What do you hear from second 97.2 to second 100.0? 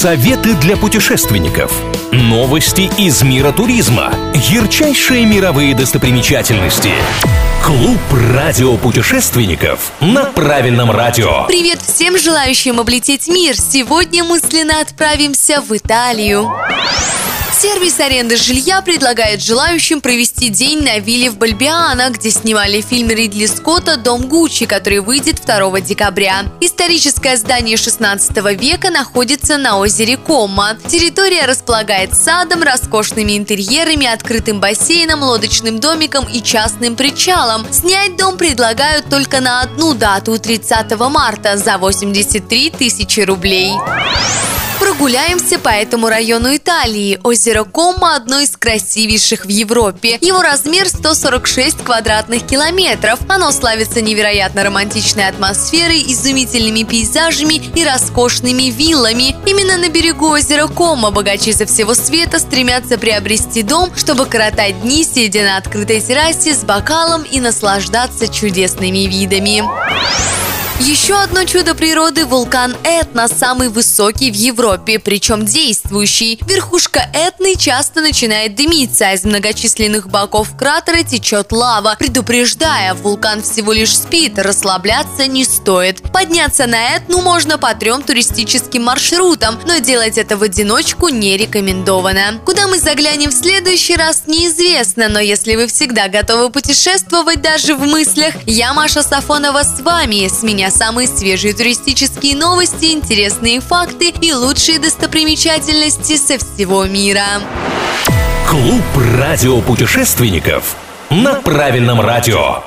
даже в мыслях, я Маша Сафонова с